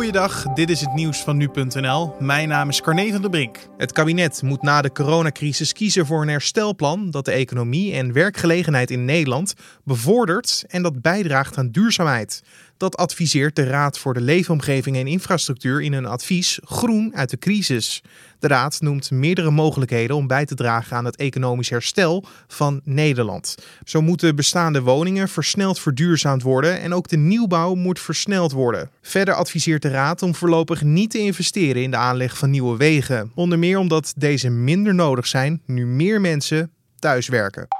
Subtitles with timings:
[0.00, 2.14] Goeiedag, dit is het nieuws van nu.nl.
[2.18, 3.58] Mijn naam is Carne van der Brink.
[3.76, 8.90] Het kabinet moet na de coronacrisis kiezen voor een herstelplan dat de economie en werkgelegenheid
[8.90, 9.54] in Nederland
[9.84, 12.42] bevordert en dat bijdraagt aan duurzaamheid.
[12.80, 17.38] Dat adviseert de Raad voor de Leefomgeving en Infrastructuur in een advies Groen uit de
[17.38, 18.02] crisis.
[18.38, 23.54] De Raad noemt meerdere mogelijkheden om bij te dragen aan het economisch herstel van Nederland.
[23.84, 28.90] Zo moeten bestaande woningen versneld verduurzaamd worden en ook de nieuwbouw moet versneld worden.
[29.02, 33.32] Verder adviseert de Raad om voorlopig niet te investeren in de aanleg van nieuwe wegen.
[33.34, 37.79] Onder meer omdat deze minder nodig zijn nu meer mensen thuiswerken.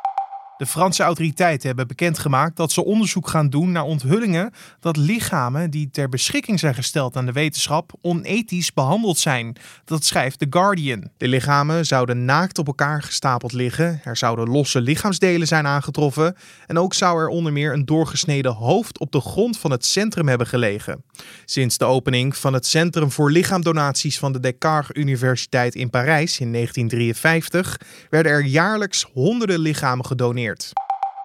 [0.61, 5.91] De Franse autoriteiten hebben bekendgemaakt dat ze onderzoek gaan doen naar onthullingen dat lichamen die
[5.91, 9.57] ter beschikking zijn gesteld aan de wetenschap onethisch behandeld zijn.
[9.85, 11.11] Dat schrijft The Guardian.
[11.17, 16.79] De lichamen zouden naakt op elkaar gestapeld liggen, er zouden losse lichaamsdelen zijn aangetroffen en
[16.79, 20.47] ook zou er onder meer een doorgesneden hoofd op de grond van het centrum hebben
[20.47, 21.05] gelegen.
[21.45, 26.53] Sinds de opening van het Centrum voor Lichaamdonaties van de Descartes Universiteit in Parijs in
[26.53, 30.49] 1953 werden er jaarlijks honderden lichamen gedoneerd.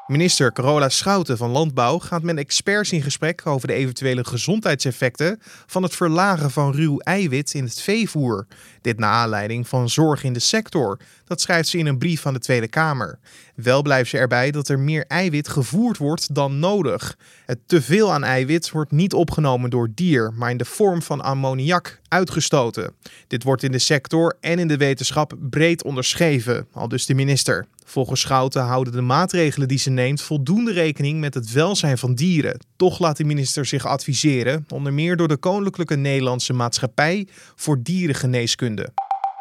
[0.07, 5.83] Minister Carola Schouten van Landbouw gaat met experts in gesprek over de eventuele gezondheidseffecten van
[5.83, 8.47] het verlagen van ruw eiwit in het veevoer.
[8.81, 10.99] Dit naar aanleiding van zorg in de sector.
[11.23, 13.19] Dat schrijft ze in een brief van de Tweede Kamer.
[13.55, 17.17] Wel blijft ze erbij dat er meer eiwit gevoerd wordt dan nodig.
[17.45, 21.99] Het teveel aan eiwit wordt niet opgenomen door dier, maar in de vorm van ammoniak
[22.07, 22.93] uitgestoten.
[23.27, 27.67] Dit wordt in de sector en in de wetenschap breed onderschreven, al dus de minister.
[27.87, 32.59] Volgens Schouten houden de maatregelen die ze neemt voldoende rekening met het welzijn van dieren.
[32.75, 38.89] Toch laat de minister zich adviseren, onder meer door de Koninklijke Nederlandse Maatschappij voor Dierengeneeskunde.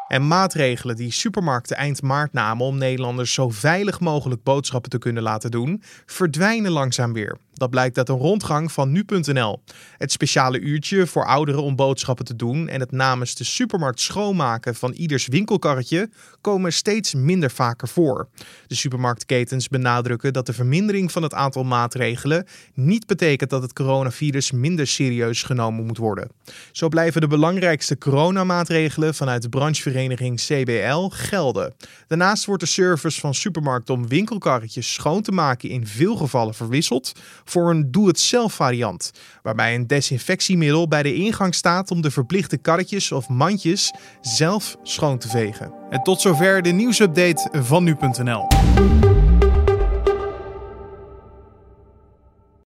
[0.07, 5.23] En maatregelen die supermarkten eind maart namen om Nederlanders zo veilig mogelijk boodschappen te kunnen
[5.23, 7.37] laten doen, verdwijnen langzaam weer.
[7.55, 9.61] Dat blijkt uit een rondgang van nu.nl.
[9.97, 14.75] Het speciale uurtje voor ouderen om boodschappen te doen en het namens de supermarkt schoonmaken
[14.75, 16.09] van ieders winkelkarretje
[16.41, 18.27] komen steeds minder vaker voor.
[18.67, 24.51] De supermarktketens benadrukken dat de vermindering van het aantal maatregelen niet betekent dat het coronavirus
[24.51, 26.29] minder serieus genomen moet worden.
[26.71, 31.73] Zo blijven de belangrijkste coronamaatregelen vanuit de branchevereniging CBL gelden.
[32.07, 37.11] Daarnaast wordt de service van supermarkten om winkelkarretjes schoon te maken in veel gevallen verwisseld
[37.45, 39.11] voor een doe-het-zelf variant,
[39.41, 45.17] waarbij een desinfectiemiddel bij de ingang staat om de verplichte karretjes of mandjes zelf schoon
[45.17, 45.73] te vegen.
[45.89, 48.47] En tot zover de nieuwsupdate van nu.nl.